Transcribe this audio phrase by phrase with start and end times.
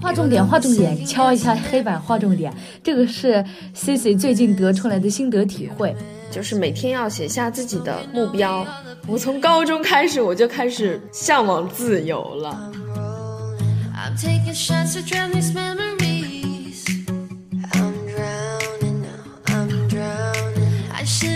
[0.00, 2.52] 划重点，画重点，敲一下黑板，画重点。
[2.82, 3.44] 这个是
[3.74, 5.94] C C 最近得出来的心得体会，
[6.30, 8.66] 就是每天要写下自己的目标。
[9.06, 12.72] 我从高中开始，我就开始向往自由了。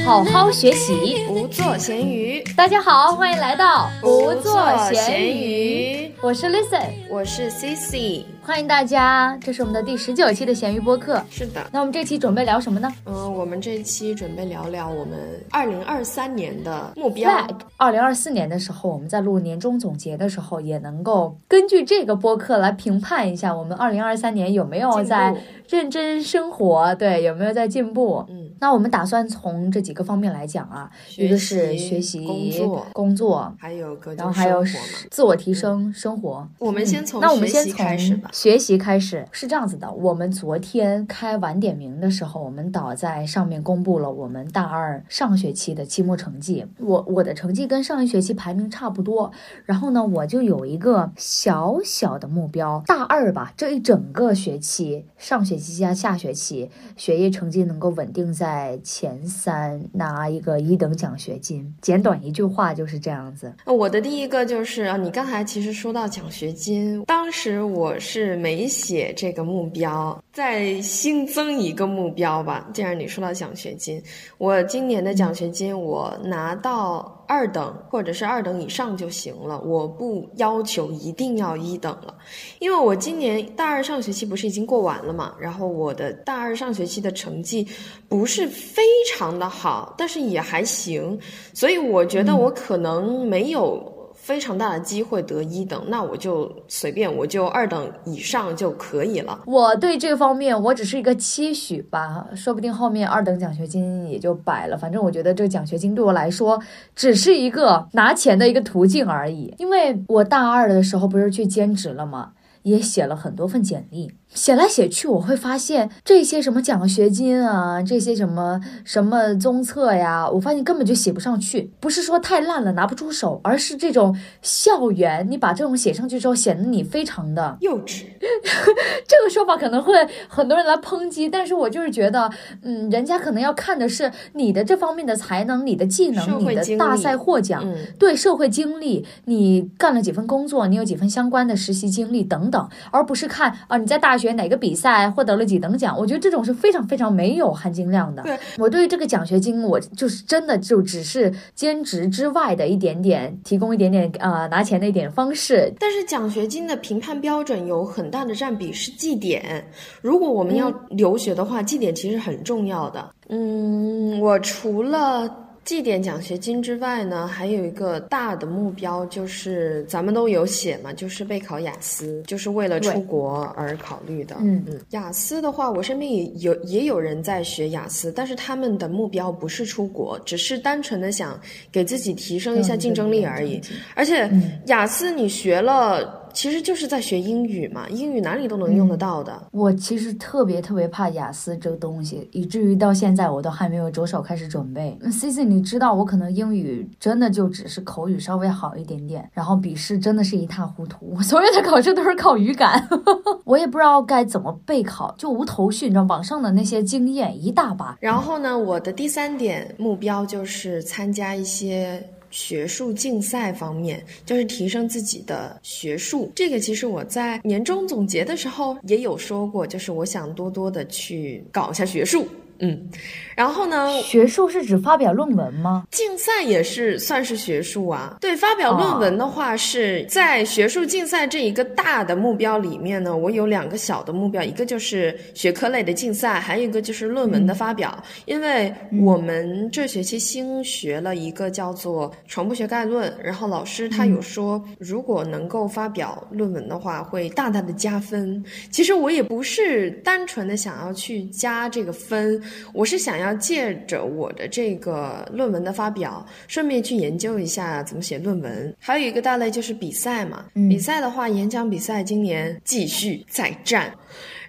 [0.04, 2.42] 好好学习，不做咸鱼。
[2.56, 4.60] 大家好，欢迎来到不做
[4.92, 6.12] 咸鱼。
[6.20, 8.24] 我是 Listen，我是 CC。
[8.44, 11.24] 欢迎大家，这是我们的第十九期的咸鱼播客。
[11.30, 12.92] 是的，那我们这期准备聊什么呢？
[13.06, 15.16] 嗯，我们这期准备聊聊我们
[15.52, 17.30] 二零二三年的目标。
[17.76, 25.32] 二零二四年的时候，我们在录年终总结的时候，也能够根据这个播客来评判一下我们二零二三年有没有在
[25.68, 28.26] 认真生活，对，有没有在进步。
[28.28, 34.64] 嗯，那我们打算从这几个方面来讲啊，一个是学习、工作、工作，还有个然后还有
[35.10, 36.48] 自我提升、生活。
[36.60, 38.30] 我们先从那我们先从开始吧。
[38.32, 46.64] 学习开始是这样子的，我们昨天开晚点名的时候，我们导在上面公布了我们大二上学期的期末成绩。
[46.78, 49.32] 我我的成绩跟上一学期排名差不多，
[49.64, 61.74] 然后呢，我就有一个小小的目标，大二吧这一整个学期，上学期加下学期，学业成绩能够稳定在在前三，拿一个一等奖学金。
[61.80, 63.54] 简短一句话就是这样子。
[63.64, 68.68] 我的第一个就是啊，你刚才其实说到奖学金，当时我是没。
[68.72, 72.66] 写这个目标，再新增一个目标吧。
[72.72, 74.02] 既然你说到奖学金，
[74.38, 82.14] 我今年的奖学金我拿到二等或者是二等以上就行了，我不要求一定要一等了，
[82.58, 87.66] 因为我今年大二上学期不是已经过完了嘛，然后我的大二上学期的成绩
[88.08, 91.18] 不是非常的好，但是也还行，
[91.54, 94.01] 所以我觉得我可能没有。
[94.22, 99.42] 非常大的机会得一等，那我就随便，我就二等以上就可以了。
[99.46, 104.76] 我对这方面，我只是一个期许吧，说不定后面二等奖学金也就摆了。
[104.78, 106.62] 反正我觉得这个奖学金对我来说，
[106.94, 109.52] 只是一个拿钱的一个途径而已。
[109.58, 112.34] 因为我大二的时候不是去兼职了吗？
[112.62, 114.12] 也写了很多份简历。
[114.34, 121.70] 写来写去，我会发现这些什么奖学金啊，这些什么什么综测呀，我发现根本就写不上去。
[121.80, 128.04] 不是说太烂了拿不出手，而是这种校园，你把这种写上去之后，显得你非常的幼稚。
[129.06, 129.94] 这个说法可能会
[130.28, 132.30] 很多人来抨击，但是我就是觉得，
[132.62, 137.62] 嗯，人家可能要看的是你的这方面的才能、你的技能、你的大赛获奖，
[137.98, 144.16] 对社会经历，你干了几份工作，你有几份相关的实习经历等等，而不是看啊你在大。
[144.21, 145.98] 学哪个比赛获得了几等奖？
[145.98, 148.22] 我觉得这种是非常非常没有含金量的。
[148.24, 155.72] 对我对于这个奖学金，我就是真的就只是兼职之外的一点点提供一点点呃拿钱的一点方式。
[155.80, 159.64] 但是奖学金的评判标准有很大的占比是绩点。
[160.02, 163.10] 如果我们要留学的话，绩点其实很重要的。
[163.30, 165.41] 嗯，我除了。
[165.64, 174.36] 绩点奖学金之外呢，还有一个大的目标，就是咱们都有写嘛，就是备考雅思，就是为了出国而考虑的。
[174.40, 181.40] 嗯嗯，雅思的话，我身边也有也有人在学雅思，但是他们的目标不是出国，只是单纯的想
[181.70, 183.60] 给自己提升一下竞争力而已。
[183.94, 184.28] 而且
[184.66, 186.21] 雅思你学了。
[186.32, 189.40] 其实就是在学英语嘛，英语哪里都能用得到的。
[189.52, 194.98] 我其实特别特别怕雅思这个东西，以至于到现在我都还没有着手开始准备。
[195.10, 202.88] C C，你知道我可能英语真的就只是口语稍微好一点点，然后笔试真的是一塌糊涂，我所有的考试都是靠语感，
[203.44, 205.86] 我也不知道该怎么备考，就无头绪。
[205.86, 207.96] 你知道网上的那些经验一大把。
[208.00, 212.02] 然后呢，我的第三点目标就是参加一些。
[212.32, 216.32] 学术竞赛方面，就是提升自己的学术。
[216.34, 222.26] 这个其实我在年终总结的时候也有说过，就是我想多多的去搞一下学术。
[222.64, 222.88] 嗯，
[223.34, 223.88] 然后呢？
[224.02, 225.84] 学术是指发表论文吗？
[225.90, 228.16] 竞赛也是算是学术啊。
[228.20, 238.00] 对，发表论文的话是在学术竞赛这一个大的目标里面呢，我有两个小的目标，一个就是学科类的竞赛，还有一个就是论文的发表。
[238.26, 248.40] 因为我们这学期新学了一个叫做传播学概论，然后老师他有说，如果能够发表论文的话，会大大的加分。
[248.70, 252.40] 其实我也不是单纯的想要去加这个分。
[252.72, 258.74] 我是想要借着我的这个论文的发表，顺便去研究一下怎么写论文。
[258.78, 263.92] 还有一个大类就是比赛嘛，比赛的话，演讲比赛今年继续再战。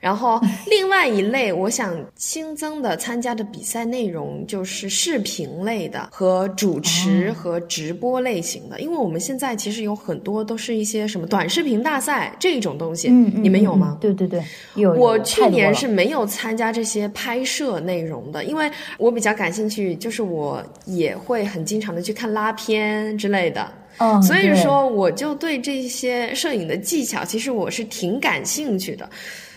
[0.04, 13.98] 然后另外一类，我想新增的参加的比赛内容就是视频类的和主持和直播类型的，因为我们现在其实有很多都是一些什么短视频大赛这种东西，嗯，你们有吗？
[14.02, 14.44] 对对对，
[14.76, 14.92] 有。
[14.92, 23.72] 我去年是没有参加这些拍摄内容的，因为我比较感兴趣，就是我也会很经常的去看拉片之类的。
[24.00, 29.08] 嗯，所以说我就对这些摄影的技巧，其实我是挺感兴趣的。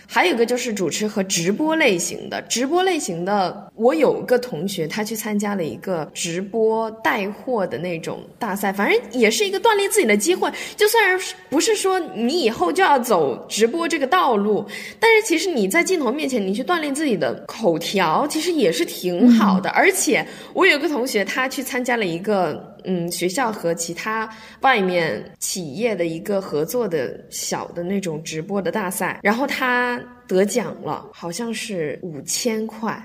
[0.07, 10.49] 还有一个就是主持和直播类型的，直播类型的，我有个同学他去参加了一个直播带货的那种大赛，反正也是一个锻炼自己的机会。
[10.75, 14.65] 就算是不是说你以后就要走直播这个道路，
[14.99, 19.69] 但是其实你在镜头面前，你去锻炼自己的口条，其实也是挺好的。
[19.71, 22.75] 而且我有个同学，他去参加了一个。
[22.87, 24.27] 嗯，学校和其他
[24.61, 32.97] 外面企业的一个合作的小的那种直播的大赛，然后他得奖了，好像是五千块，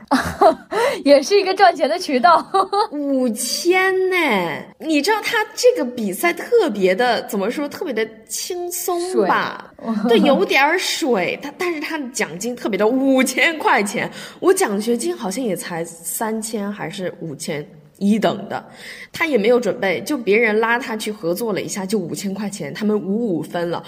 [1.04, 2.48] 也是一个赚钱的渠道。
[2.92, 4.16] 五千呢？
[4.78, 7.68] 你知道他这个比赛特别的怎么说？
[7.68, 9.72] 特别的轻松吧？
[10.08, 11.38] 对，有点水。
[11.42, 14.08] 他但是他的奖金特别的五千块钱，
[14.38, 17.66] 我奖学金好像也才三千还是五千。
[18.02, 18.64] 一等的，
[19.12, 23.82] 他也没有准备，就别人拉他去合作了一下，就五千块钱，他们五五分了。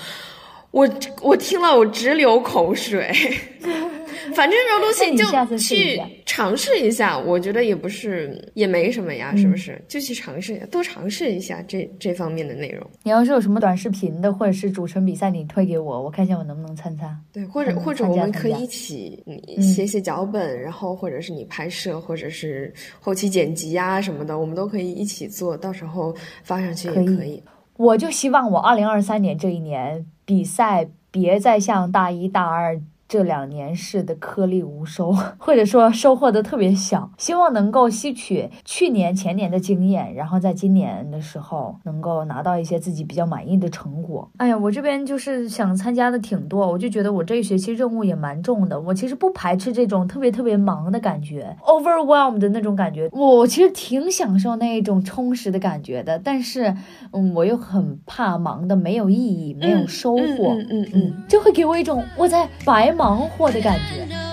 [0.70, 0.88] 我
[1.20, 3.12] 我听了，我直流口水。
[4.32, 9.82] 反正这种东西就去尝试一下，我觉得也不是也没什么呀，是不是？
[9.88, 12.86] 就去尝试一下，多尝试一下这这方面的内容。
[13.02, 17.16] 你要是有什么短视频的，或者是主持人比赛，你推给我，我看一下我能不能参加。
[17.32, 27.42] 对，或者或者我们可以一起你写写脚本，然后或者是你拍摄，或者是后期剪辑啊什么的，我们都可以一起做到时候发上去也可以。
[27.76, 32.80] 我就希望我二零二三年这一年比赛别再像大一大二。
[33.14, 44.28] 这两年是的颗粒无收，或者说收获的特别小，希望能够吸取去年前年的经验，然后在今年的时候能够拿到一些自己比较满意的成果。
[44.38, 48.80] 哎呀，我这边就是想参加的挺多，我就觉得我这一学期任务也蛮重的。
[48.80, 56.18] 我其实不排斥这种特别特别忙的感觉，overwhelmed 的那种感觉，我其实挺享受那一种充实的感觉的。
[56.18, 56.74] 但是，
[57.12, 62.92] 嗯，我又很怕忙的没有意义，没有收获，嗯嗯嗯，就会给我一种我在白。
[62.94, 64.23] 忙忙活的感觉。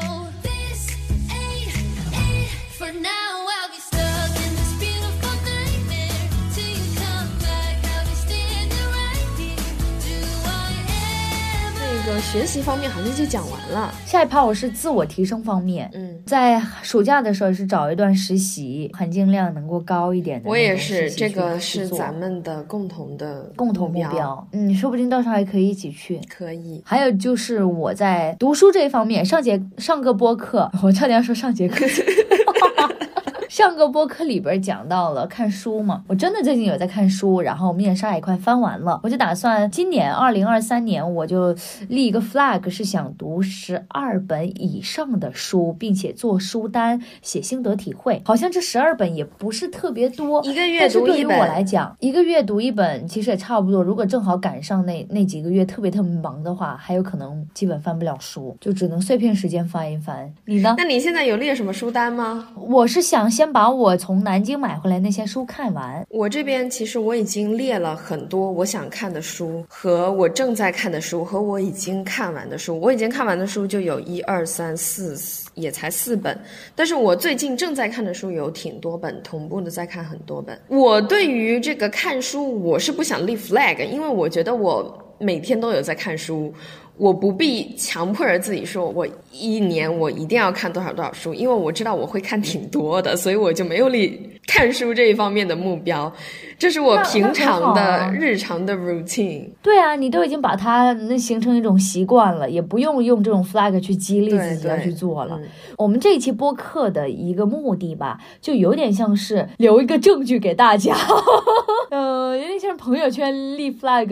[12.32, 15.92] 学习方面好像就讲完了，下一趴我是自我提升方面。
[15.94, 20.50] 嗯，在暑假的时候是找一段实习，含金量能够高一点的。
[20.50, 24.48] 我也是，这个是咱们的共同的共同目标。
[24.54, 26.22] 嗯，说不定到时候还可以一起去。
[26.30, 26.82] 可以。
[26.86, 31.86] 还有就是我在读书这一方面，上节上个播客，我差点要说上节课。
[33.52, 41.54] 上个播客里边讲到了看书嘛，我真的最近有在看书，然后面纱也快翻完了，我就打算今年二零二三年我就
[41.90, 48.22] 立一个 flag，是想读十二本以上的书，并且做书单，写心得体会。
[48.24, 51.12] 好像这十二本也不是特别多，一个月读一本。
[51.12, 53.84] 对于我来讲，一个月读一本其实也差不多。
[53.84, 60.34] 如果正好赶上那那几个月特别特别忙的话，还有可能基本翻不了书，就只能碎片时间翻一翻。
[60.46, 60.76] 你呢？
[60.78, 62.48] 那你现在有列什么书单吗？
[62.56, 63.41] 我是想先。
[63.42, 66.06] 先把我从南京买回来那些书看完。
[66.10, 72.80] 我这边其实我已经列了很多我想看的书，和我正在看的书，和我已经看完的书。
[72.80, 75.18] 我已经看完的书就有一二三四，
[75.56, 76.40] 也才四本。
[76.76, 80.56] 但是我最近正在看的书有挺多本，同步的在看很多本。
[80.68, 86.54] 我对于这个看书，我是不想立 flag，因为我觉得我每天都有在看书。
[86.98, 96.12] 我不必强迫着自己说，我一年我一定要看多少多少书，因为我知道我会看挺多的，所以我就没有立看书这一方面的目标。
[96.60, 99.50] 这是我平常的日常的 routine。
[99.64, 105.40] 对啊，你都已经把它那形成一种习惯了，也不用用这种 flag 去激励自己要去做了。
[105.76, 110.96] 我们这一期播客的一个目的吧，就有点像是留一个证据给大家，
[112.78, 114.10] 朋友圈立 flag，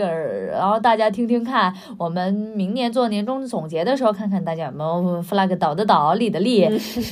[0.51, 6.68] 然后大家听听看，我们明年做年终总结的时候，看看大家有没有 flag 倒的倒，立的立，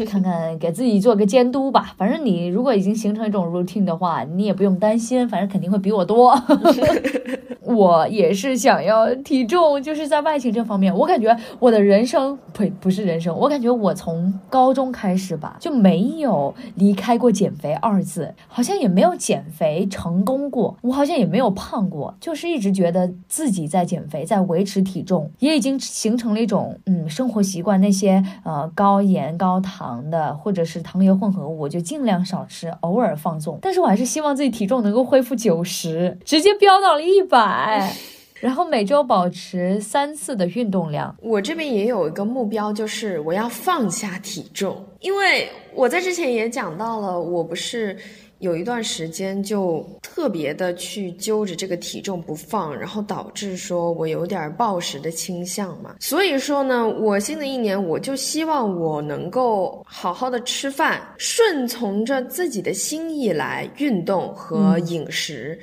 [0.06, 1.94] 看看给自己做个监督吧。
[1.98, 5.28] 反正你如果已经形成一种 routine 的话，你也不用担心。
[5.28, 6.34] 反正肯定会比我多，
[7.62, 27.80] 我也是想要体重，就是在外形这方面，我感觉我的人生呸，不是人生，我感觉我从高中开始吧，就没有离开过减肥二字，好像也没有减肥成功过，我好像也没有有胖过，就是一直觉得自己在减肥，在维持体重，也已经形成了一种嗯生活习惯。
[27.80, 33.58] 那些呃高盐高糖的或者是糖油混合物，我就尽量少吃，偶尔放纵。
[33.62, 37.94] 但是我还是希望自己体重能够恢复九十，直接飙到了一百。
[38.40, 41.16] 然后每周保持三次的运动量。
[41.22, 47.98] 我这边也有一个目标，就是我要放下体重，因为我在之前也讲到了，我不是
[48.40, 55.96] 有一段时间就特别的去揪着这个体重不放，然后导致说我有点暴食的倾向嘛。
[56.00, 65.60] 所以说呢，我新的一年我就希望我能够好好的吃饭，顺从着自己的心意来运动和饮食。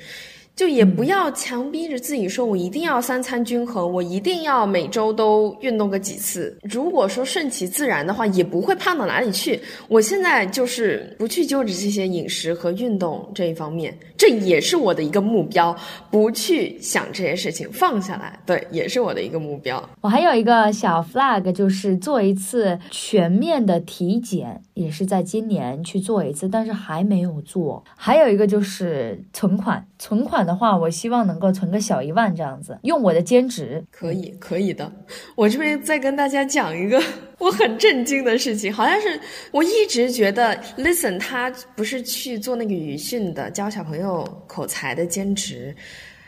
[0.55, 6.57] 就也不要强逼着自己说，我一定要三餐均衡，我一定要每周都运动个几次。
[6.63, 9.59] 如果说顺其自然的话，也不会胖到哪里去。
[9.89, 15.75] 我现在就是不去纠结这些饮食和运动这一方面，这也是我的一个目标，
[16.09, 19.83] 不去想这些事情，放下来，对，也是我的一个目标。
[19.99, 27.83] 我还有一个小 flag，就是做一次全面的体检，也是在今年去做一次，但是还没有做。
[27.93, 30.44] 还有一个就是存款，存款。
[30.45, 34.91] 的话，我希望能够存个小一万这样子，用我的兼职可以，可以的。
[35.35, 37.01] 我这边再跟大家讲一个
[37.39, 39.19] 我很震惊的事情，好像是
[39.51, 45.75] 我一直觉得，Listen，他不是去做那个语训的，教小朋友口才的兼职，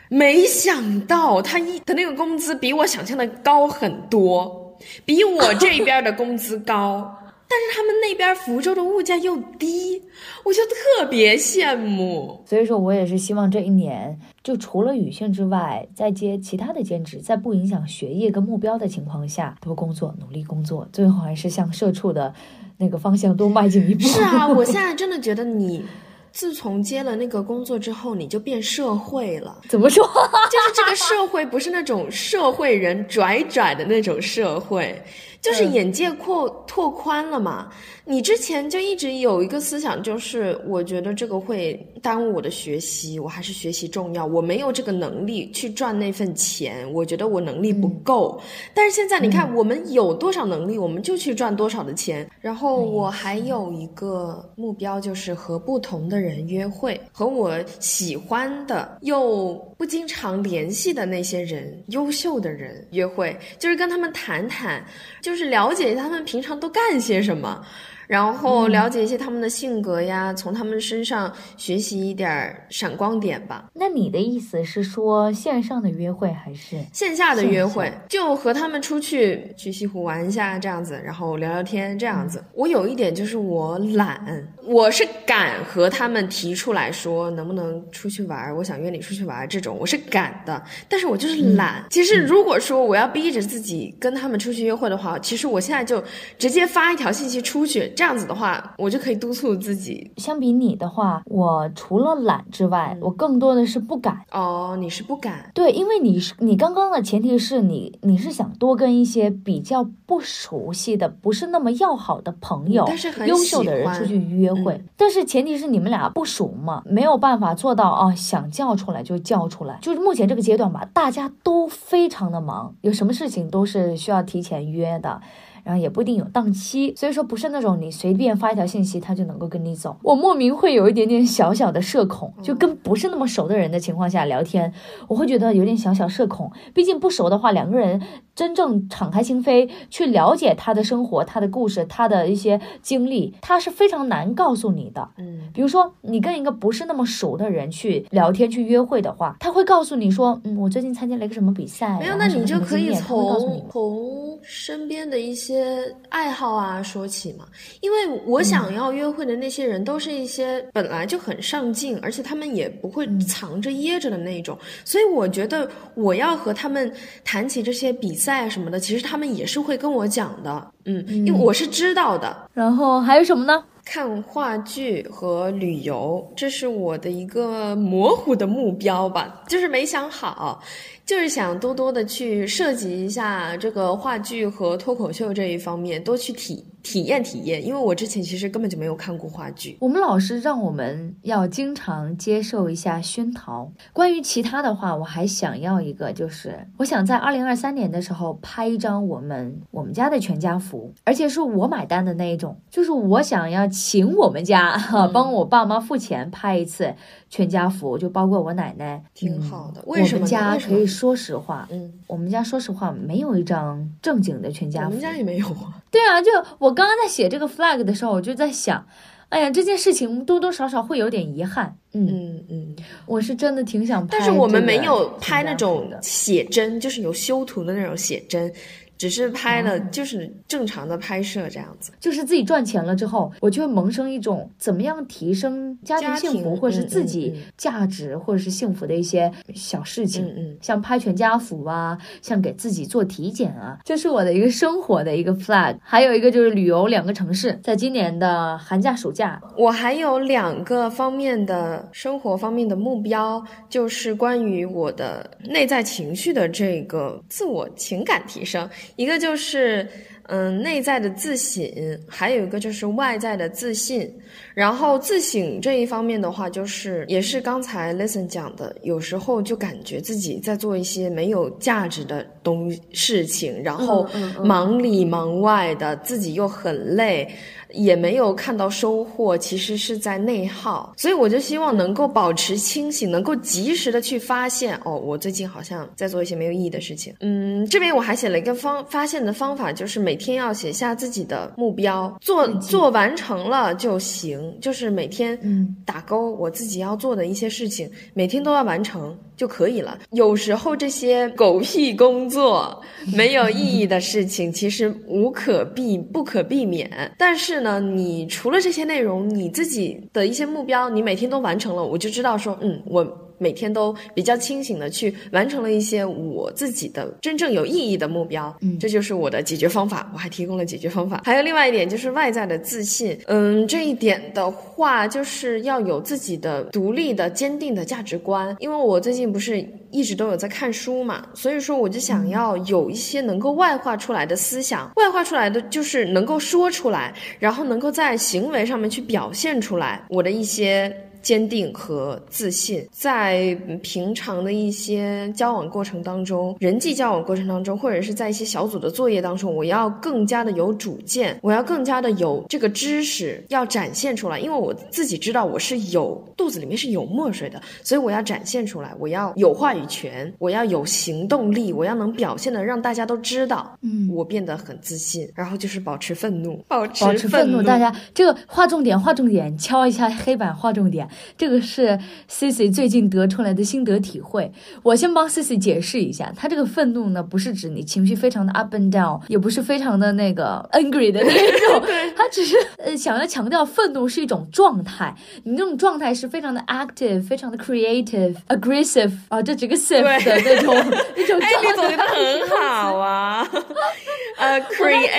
[0.08, 7.14] 没想到他一的那个工资比我想象的高很多，比我这边的工资高。
[7.48, 10.02] 但是他们那边福州的物价又低，
[10.44, 12.42] 我就特别羡慕。
[12.44, 22.34] 所以说我也是希望这一年，就除了语训之外，再接其他的兼职，在不影响学业跟目标的情况下，多工作，努力工作，最后还是向社畜的
[22.76, 24.02] 那个方向多迈进一步。
[24.06, 25.84] 是啊，我现在真的觉得你。
[26.30, 29.62] 自从接了那个工作之后，你就变社会了。
[29.66, 30.04] 怎么说？
[30.04, 35.02] 就是这个社会不是那种社会人拽拽的那种社会，
[35.40, 37.70] 就是眼界扩拓宽了嘛。
[38.04, 44.24] 你之前就一直有一个思想，就是我觉得这个会耽误我的学习，我还是学习重要。
[44.24, 48.40] 我没有这个能力去赚那份钱，我觉得我能力不够。
[48.72, 52.28] 但是现在你看，我们有多少能力，我们就去赚多少的钱。
[52.40, 64.82] 然后我还有一个目标，就是和不同的人约会，和我喜欢的又不经常联系的那些人，优秀的人约会，就是跟他们谈谈，
[65.20, 67.62] 就就是了解他们平常都干些什么。
[68.08, 73.66] 然后了解一些他们的性格呀，从他们身上学习一点闪光点吧。
[73.74, 77.92] 那你的意思是说线上的约会还是线下的约会？
[78.08, 82.42] 就和他们出去去西湖玩一下这样子，然后聊聊天这样子。
[82.54, 90.62] 我有一点就是我懒，我是敢和他们提出来说能不能出去玩，我想约你出去玩这种，我是敢的。
[90.88, 91.84] 但是我就是懒。
[91.90, 96.02] 其实如果说我要逼着自己跟他们出去约会的话，其实我现在就
[96.38, 97.92] 直接发一条信息出去。
[97.98, 100.08] 这样子的话，我就可以督促自己。
[100.18, 104.20] 相比你的话，我除了懒之外，我更多的是不敢。
[104.30, 105.50] 哦，你是不敢？
[105.52, 114.80] 对，因为你是你刚刚的前提是你你是想多跟一些比较不熟悉的、不是那么要好的朋友、但是很优秀的人出去约会。
[114.96, 119.76] 但是前提是你们俩不熟嘛，没有办法做到啊，想叫出来就叫出来。
[119.82, 125.20] 就是目前这个阶段吧，大家都非常的忙，有什么事情都是需要提前约的。
[125.64, 129.96] 然后也不一定有档期，所以说不是那种你随便发一条信息他就能够跟你走。
[130.02, 134.72] 我莫名会有一点点小小的社恐，就跟不是那么熟的人的情况下聊天，
[135.08, 136.50] 我会觉得有点小小社恐。
[136.72, 138.00] 毕竟不熟的话，两个人
[138.34, 145.08] 真正敞开心扉去了解他的生活、他的故事、他的一些经历，他是非常难告诉你的。
[145.18, 155.57] 嗯，比如说你跟一个不是那么熟的人去聊天、去约会的话，他会告诉你说，嗯，我最近参加了一个什么比赛，没有，那你就可以从从身边的一些。
[155.58, 157.44] 些爱好啊，说起嘛，
[157.80, 166.92] 因为我想要约会的那些人都是一些本来就很上进，而且他们也不会藏着掖着的那种，所以我觉得我要和他们
[167.24, 172.48] 谈起这些比赛什么的，其实他们也是会跟我讲的，嗯，因为我是知道的。
[172.54, 173.64] 然后还有什么呢？
[173.90, 180.62] 看话剧和旅游，这是我的一个模糊的目标吧，就是没想好。
[181.06, 186.62] 就是想多多的去涉及一下这个话剧和脱口秀这一方面，多去体。
[186.88, 189.76] 体验体验，因为我之前其实根本就没有看过话剧。
[189.78, 193.70] 我们老师让我们要经常接受一下熏陶。
[193.92, 206.94] 关于其他的话，我还想要一个，就是我想在二零二三年的时候拍一张我们我们家的全家福，而且是我买单的那一种，就是我想要请我们家哈、帮我爸妈付钱拍一次
[207.28, 209.02] 全家福，就包括我奶奶。
[209.12, 214.86] 挺好的，我为什么家可以说实话，嗯，我们家说实话没有一张正经的全家福。
[214.86, 215.82] 我们家也没有啊。
[215.90, 218.86] 对啊，就我刚刚在写这个 flag 的时候，我就在想，
[219.28, 221.76] 哎呀，这件事情多多少少会有点遗憾。
[221.92, 222.76] 嗯，嗯嗯，
[223.06, 228.52] 我是真的挺想拍但是我们没有拍那种写真，就是有修图的那种写真，
[228.98, 231.92] 只是拍了就是正常的拍摄这样子。
[232.00, 240.26] 就是自己赚钱了之后，我就会萌生一种怎么样提升家庭幸福，或者是嗯自己价值，或者是幸福的一些小事情。
[240.26, 245.76] 嗯嗯，像拍全家福啊，像给自己做体检啊，这是我的一个生活的一个 flag。
[245.80, 259.88] 还有一个就是旅游两个城市，在今年的寒假暑假，我还有两个方面的生活方面的目标，就是关于我的内在情绪的这个自我情感提升，一个就是
[260.24, 261.64] 嗯内在的自省，
[262.08, 264.12] 还有一个就是外在的自信。
[264.54, 274.08] 然后自省这一方面的话，就是也是刚才 Listen 讲的，有时候就感觉自己在做一些没有价值的东事情，然后
[274.42, 277.28] 忙里忙外的，自己又很累。
[277.70, 287.14] 也没有看到收获，其实是在内耗，所以我就希望能够保持清醒，能够及时的去发现，哦，我最近好像在做一些没有意义的事情。
[287.20, 299.16] 嗯，这边我还写了一个方发现的方法，就是每天要写下自己的目标，做做完成了就行，就是每天嗯打勾我自己要做的一些事情，每天都要完成。
[299.38, 299.98] 就可以了。
[300.10, 302.78] 有时候这些狗屁工作、
[303.16, 306.90] 没有意义的事情，其实无可避不可避免。
[307.16, 313.27] 但是呢，你除了这些内容，你自己的一些目标，你每天都完成了，我就知道说，嗯，我。
[313.38, 320.10] 每天都比较清醒的去完成了一些我自己的真正有意义的目标，嗯这就是我的解决方法。
[320.12, 321.22] 我还提供了解决方法。
[321.24, 328.56] 还有另外一点就是外在的自信，嗯，这一点的话就是要有自己的独立的、坚定的价值观。
[328.58, 340.94] 因为我最近不是一直都有在看书嘛，所以说我就想要有一些能够外化出来的思想，外化出来的就是能够说出来，然后能够在行为上面去表现出来我的一些。
[341.22, 364.08] 坚定和自信，在平常的一些交往过程当中，人际交往过程当中，或者是在一些小组的作业当中，我要更加的有主见，我要更加的有这个知识要展现出来，因为我自己知道我是有肚子里面是有墨水的，所以我要展现出来，我要有话语权，我要有行动力，我要能表现的让大家都知道，嗯。
[364.08, 371.07] 我变得很自信，然后就是保持愤怒，保持保持愤怒，大家这个划重点，划重点，敲一下黑板，划重点。
[371.36, 371.98] 这个是
[372.30, 374.50] Cici 最近得出来的心得体会。
[374.82, 381.30] 我先帮 Cici 解释一下，他这个愤怒呢，不是指你情绪非常的 up and down，也不是非常的那个 angry 的那
[381.68, 381.82] 种，
[382.16, 390.74] 他只是呃想要强调愤怒是一种状态，你那种状态是非常的 active，非常的 creative，aggressive 啊，这几个 s i f 的那种
[391.16, 391.88] 一种哎，你总。
[391.88, 393.46] 很好啊。
[394.38, 394.60] 呃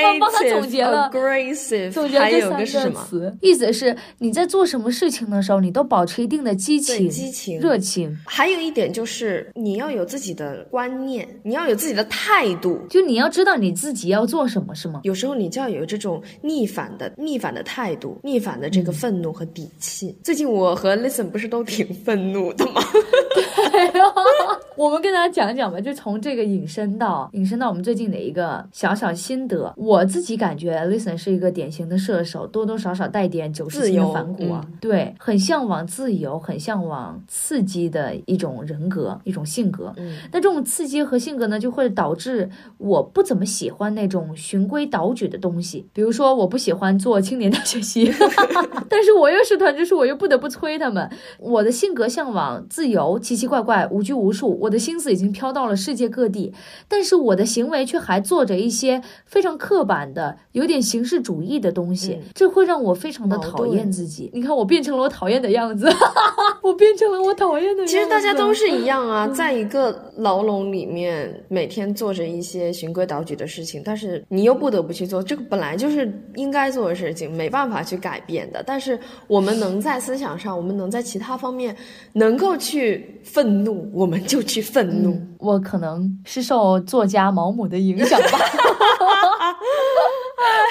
[0.02, 3.04] 帮帮他总结了，creative，aggressive，总结还这三个有个是什么？
[3.04, 8.18] 词，意思是你在做什么事情的时候，你都保持一定的激情、激情热情。
[8.26, 12.80] 还有一点就是你要有自己的观念，你要有自己的态度。
[12.90, 15.02] 就你要知道你自己要做什么，是吗？
[15.04, 20.16] 有时候你就要有这种逆反的、逆反的态度，逆反的这嗯个愤怒和底气。
[20.24, 22.82] 最近我和 Listen 不是都挺愤怒的吗？
[24.80, 29.74] 我们跟大家讲讲吧，就从这个引申到引申到我们最近的一个小小心得。
[29.76, 39.94] 我自己感觉 Listen 是一个典型的射手，多多少少带点九十自由星的反骨啊，对，很向往自由，很向往刺激的一种人格，一种性格。
[39.98, 45.86] 嗯，那这种刺激和性格呢，就会导致我不怎么喜欢那种循规蹈矩的东西。
[45.92, 48.10] 比如说，我不喜欢做青年大学习，
[48.88, 51.12] 但是我又是团支书，我又不得不催他们。
[51.38, 54.58] 我的性格向往自由，奇奇怪怪，无拘无束。
[54.62, 56.54] 我的心思已经飘到了世界各地，
[56.88, 64.30] 但是我的行为却还做着一些非常刻板的、有点形式主义的东西，嗯这会让我非常的讨厌自己。
[64.34, 65.90] 你看，我变成了我讨厌的样子，
[66.62, 67.94] 我变成了我讨厌的样子。
[67.94, 78.64] 其实大家都是一样啊， 在一个牢笼里面，每天做着一些循规蹈矩的事情，但是你又不得不去做，这个本来就是应该做的事情，没办法去改变的。
[78.66, 81.76] 但是我们能在思想上，我们能在其他方面
[82.14, 85.12] 能够去愤怒，我们就去愤怒。
[85.12, 88.28] 嗯我可能是受作家毛姆的影响吧。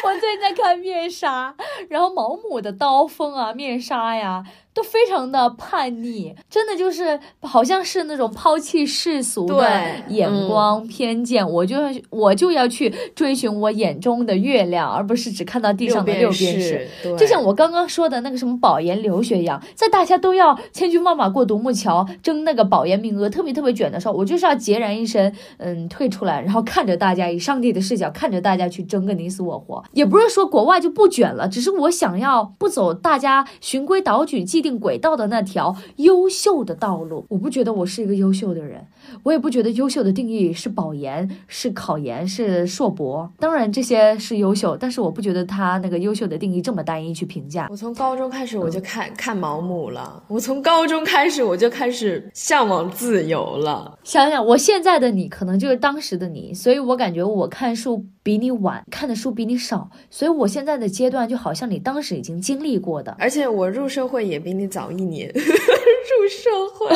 [0.05, 1.55] 我最最近在看面纱，
[1.89, 4.45] 然后毛姆的刀锋啊，面纱呀。
[4.79, 9.69] 都非常的叛逆，真的就是好像是那种抛弃世俗的
[10.09, 11.77] 眼光偏见，我就
[12.11, 16.87] 我就要去追寻我眼中的月亮，而不是只看到地上的六便士。
[17.19, 29.83] 就像我刚刚说的那个什么保研留学一样，在大家都要千军万马过独木桥争那个保研名额特别特别卷的时候，我就是要孑然一身，嗯，退出来，然后看着大家以上帝的视角看着大家去争个你死我活。
[29.93, 34.68] 也不是说国外就不卷了，只是我想要不走大家循规蹈矩既定。
[34.77, 38.85] 轨道的那条优秀的道路，我不觉得我是一个优秀的人，
[39.23, 43.33] 我也不觉得优秀的定义是保研、是考研、是硕博。
[43.39, 47.69] 当然这些是优秀，但是我不觉得他那个优秀的定义这么单一去评价。
[47.71, 53.97] 我从高中开始我就看看毛姆了，我从高中开始我就开始向往自由了。
[54.03, 64.58] 想想我现在的你，可能就是当时的你，所以我感觉我看书比你晚，看的书比你少，所以我现在的阶段就好像你当时已经经历过的，而且我入社会也比。
[64.58, 66.87] 你早一年 入社会，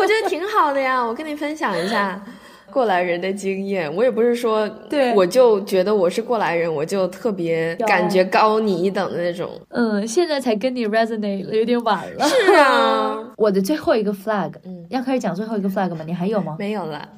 [0.00, 1.02] 我觉得挺好的呀。
[1.04, 2.20] 我跟你分享一下
[2.78, 3.92] 过来人的经验。
[3.92, 9.50] 我也不是说，对，我就觉得我是过来人，我就特别感觉高你一等的那种。
[9.70, 12.24] 嗯，现在才跟你 resonate 了，有点晚了。
[12.24, 16.04] 是啊， 我的最后一个 flag，嗯，要开始讲最后一个 flag 吗？
[16.06, 16.54] 你还有吗？
[16.56, 17.08] 没有了。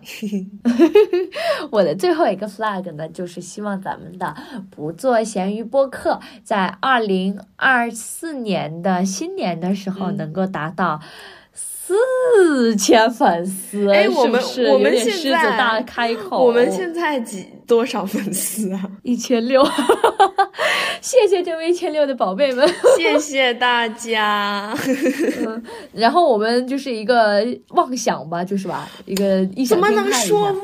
[1.71, 4.35] 我的最后一个 flag 呢，就是希望咱们的
[4.71, 11.01] 不做咸鱼播客在二零二四年的新年的时候能够达到。
[12.71, 14.41] 四千粉丝，哎，我们
[14.73, 18.81] 我们现在大开口，我们现在几多少粉丝啊？
[19.03, 19.67] 一千六，
[21.03, 22.65] 谢谢这位一千六的宝贝们，
[22.97, 24.73] 谢谢大家。
[25.93, 30.55] 然后我们就是一个妄想吧，就是吧，一个一怎么能说妄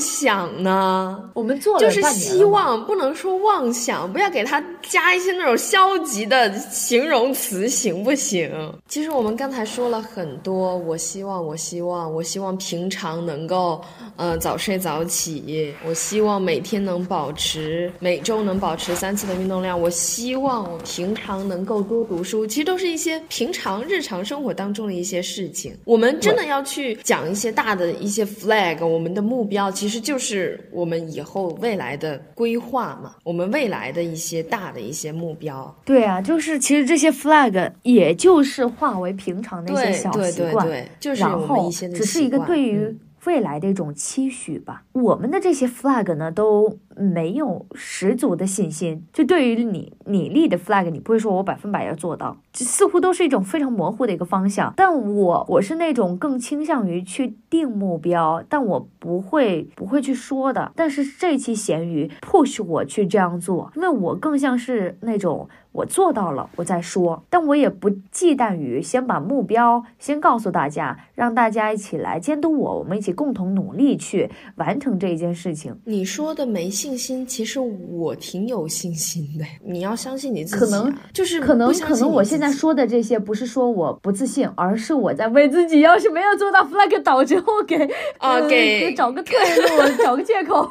[0.00, 1.30] 想呢？
[1.34, 8.50] 我们做了就是希望，不能说妄想，不要给他加一些那种消极的形容词，行不行？
[8.88, 10.76] 其实我们刚才说了很多。
[10.78, 13.80] 我希望，我希望，我希望平常能够，
[14.16, 15.74] 呃，早睡早起。
[15.86, 19.78] 我希望每天能保持，每周能保持三次的运动量。
[19.78, 22.46] 我希望我平常能够多读书。
[22.46, 25.76] 其实都是一些平常日常生活当中的一些事情。
[25.84, 33.14] 我们真的要去讲一些大的一些 flag，我们的目标其实就是我们以后未来的规划嘛。
[33.22, 35.72] 我们未来的一些大的一些目标。
[35.84, 40.66] 对啊，就是其实这些 flag 也就是化为平常的一些小习惯。
[40.66, 44.84] 对，就是然后只是一个对于未来的一种期许吧。
[44.92, 49.04] 我们的这些 flag 呢，都没有十足的信心。
[49.12, 54.72] 就对于你你立的 flag，你不会说我百分百要做到，似乎都是一种非常模糊的一个方向。
[54.76, 60.72] 但我我是那种更倾向于去定目标，但我不会不会去说的。
[60.74, 65.48] 但是这期咸鱼 push 我去这样做，因为我更像是那种。
[65.76, 75.78] 我做到了，我再说，但我也不忌惮于先把目标先告诉大家，让大家一起来监督我，我们一起共同努力去完成这一件事情。
[75.84, 79.44] 你说的没信心，其实我挺有信心的。
[79.62, 87.76] 你要相信你自己，可能就是可能可能我现在说的这些不是说我不自信，而是我在为自己要是没有做到 flag 倒之后给
[88.16, 90.66] 啊给找个退路， 找个借口，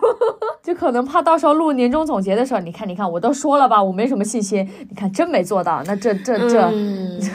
[0.64, 4.68] 就可能怕到时候录年终总结的时候，你看你看我都说了吧，我没什么信心。
[4.96, 6.72] 你看，真没做到，那这这这，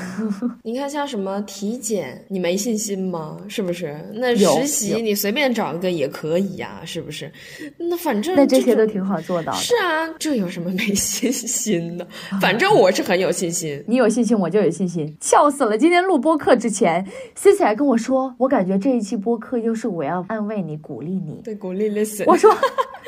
[0.64, 3.36] 你看像什么体检，你没信心吗？
[3.48, 3.94] 是不是？
[4.14, 7.30] 那实习你随便找一个也可以呀，是不是？
[7.76, 9.52] 那反正那这些都挺好做到。
[9.52, 12.06] 是啊，这有什么没信心的？
[12.40, 13.84] 反正我是很有信心。
[13.86, 15.14] 你有信心，我就有信心。
[15.20, 15.76] 笑死了！
[15.76, 21.42] 今天录播课之前，C C 还跟我说，我感觉这一期播客就是我要安慰你、鼓励你。
[21.44, 22.24] 对，鼓励 listen。
[22.26, 22.50] 我说，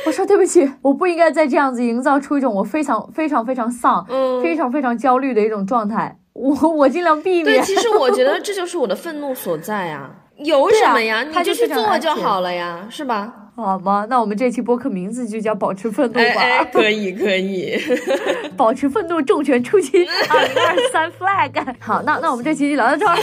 [0.06, 4.04] 我说对不起，我不应该再这样子营造出一种我非常非常非常丧。
[4.08, 4.42] 嗯。
[4.42, 7.44] 非常非常焦虑的一种状态，我我尽量避免。
[7.44, 10.10] 对，其实我觉得这就是我的愤怒所在啊！
[10.38, 11.22] 有什么呀？
[11.22, 13.32] 你就去做就好了呀，是吧？
[13.54, 14.06] 好吗？
[14.10, 16.64] 那我们这期播客名字就叫“保持愤怒”吧。
[16.72, 17.78] 可以，可以，
[18.56, 21.52] 保持愤怒，重拳出击， 二零二三 flag。
[21.78, 23.16] 好，那那我们这期就聊到这儿。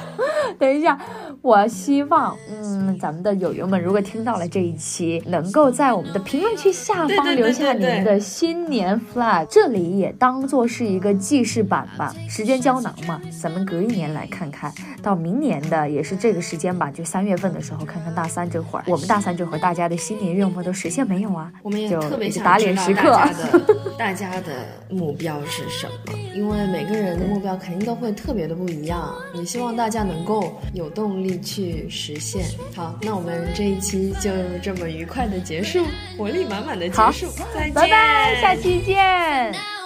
[0.58, 0.98] 等一下。
[1.40, 14.72] 我希望，嗯，咱们的友友们如果听到了这一期，能够在我们的评论区下方留下你们的新年 flag，这里也当做是一个记事版吧，时间胶囊嘛，咱们隔一年来看看
[15.02, 21.50] 到明年的也是这个时间吧，就三月份的时候看看大三这会儿，我们大三这会儿大家的新年愿望都实现没有啊？
[21.62, 23.18] 我们也特别想打脸时刻，
[23.96, 26.18] 大家的目标是什么？
[26.34, 32.44] 因为每个人的目标肯定都会特别的不一样，也希望大家能够有动力去实现。
[32.74, 34.30] 好，那我们这一期就
[34.62, 35.84] 这么愉快的结束，
[36.16, 39.77] 活力满满的结束，再见，拜拜，下期见。